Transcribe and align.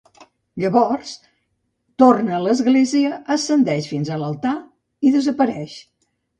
Llavors, 0.61 1.11
torna 2.05 2.33
a 2.39 2.41
l'església, 2.47 3.21
ascendeix 3.37 3.93
fins 3.93 4.11
a 4.17 4.21
l'altar 4.25 4.57
i 5.11 5.17
desapareix. 5.21 5.81